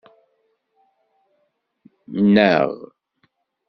[2.25, 2.69] Nnaɣ.